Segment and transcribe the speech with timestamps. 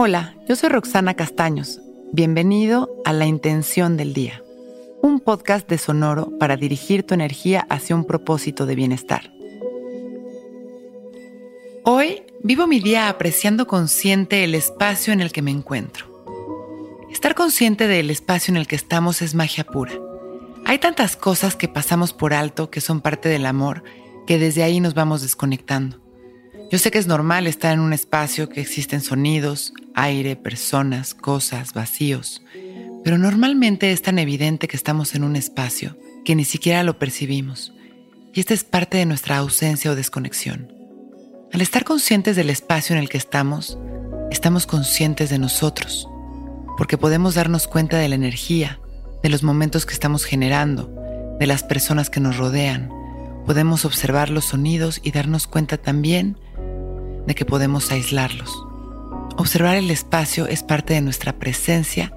[0.00, 1.80] Hola, yo soy Roxana Castaños.
[2.12, 4.44] Bienvenido a La Intención del Día,
[5.02, 9.32] un podcast de Sonoro para dirigir tu energía hacia un propósito de bienestar.
[11.82, 16.06] Hoy vivo mi día apreciando consciente el espacio en el que me encuentro.
[17.10, 19.94] Estar consciente del espacio en el que estamos es magia pura.
[20.64, 23.82] Hay tantas cosas que pasamos por alto que son parte del amor
[24.28, 26.07] que desde ahí nos vamos desconectando.
[26.70, 31.72] Yo sé que es normal estar en un espacio que existen sonidos, aire, personas, cosas,
[31.72, 32.42] vacíos,
[33.02, 35.96] pero normalmente es tan evidente que estamos en un espacio
[36.26, 37.72] que ni siquiera lo percibimos,
[38.34, 40.70] y esta es parte de nuestra ausencia o desconexión.
[41.54, 43.78] Al estar conscientes del espacio en el que estamos,
[44.30, 46.06] estamos conscientes de nosotros,
[46.76, 48.78] porque podemos darnos cuenta de la energía,
[49.22, 50.94] de los momentos que estamos generando,
[51.40, 52.90] de las personas que nos rodean.
[53.46, 56.36] Podemos observar los sonidos y darnos cuenta también
[57.28, 58.64] de que podemos aislarlos.
[59.36, 62.12] Observar el espacio es parte de nuestra presencia.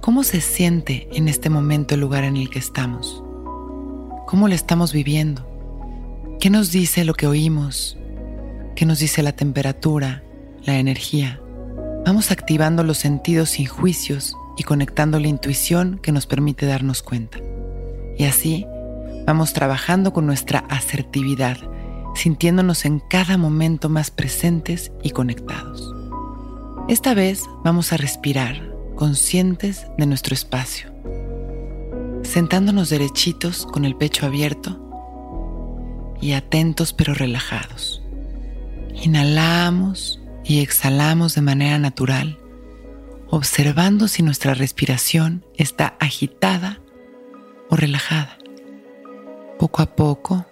[0.00, 3.24] ¿Cómo se siente en este momento el lugar en el que estamos?
[4.26, 5.48] ¿Cómo lo estamos viviendo?
[6.38, 7.98] ¿Qué nos dice lo que oímos?
[8.76, 10.22] ¿Qué nos dice la temperatura,
[10.64, 11.40] la energía?
[12.04, 17.38] Vamos activando los sentidos sin juicios y conectando la intuición que nos permite darnos cuenta.
[18.18, 18.66] Y así
[19.26, 21.56] vamos trabajando con nuestra asertividad
[22.22, 25.92] sintiéndonos en cada momento más presentes y conectados.
[26.88, 30.92] Esta vez vamos a respirar, conscientes de nuestro espacio,
[32.22, 34.78] sentándonos derechitos con el pecho abierto
[36.20, 38.04] y atentos pero relajados.
[38.94, 42.38] Inhalamos y exhalamos de manera natural,
[43.30, 46.78] observando si nuestra respiración está agitada
[47.68, 48.38] o relajada.
[49.58, 50.46] Poco a poco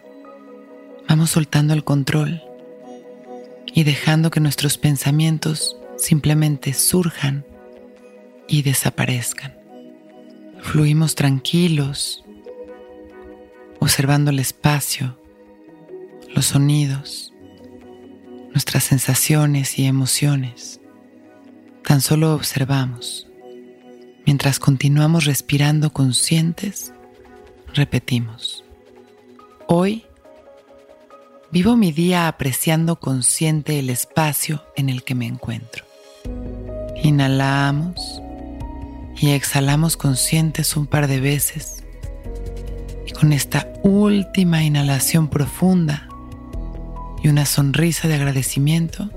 [1.10, 2.40] Vamos soltando el control
[3.74, 7.44] y dejando que nuestros pensamientos simplemente surjan
[8.46, 9.58] y desaparezcan.
[10.62, 12.24] Fluimos tranquilos,
[13.80, 15.18] observando el espacio,
[16.32, 17.34] los sonidos,
[18.52, 20.80] nuestras sensaciones y emociones.
[21.84, 23.26] Tan solo observamos.
[24.26, 26.92] Mientras continuamos respirando conscientes,
[27.74, 28.64] repetimos.
[29.66, 30.04] Hoy
[31.52, 35.84] Vivo mi día apreciando consciente el espacio en el que me encuentro.
[37.02, 38.22] Inhalamos
[39.16, 41.82] y exhalamos conscientes un par de veces.
[43.04, 46.08] Y con esta última inhalación profunda
[47.20, 49.10] y una sonrisa de agradecimiento,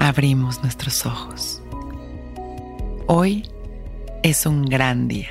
[0.00, 1.62] abrimos nuestros ojos.
[3.06, 3.48] Hoy
[4.24, 5.30] es un gran día.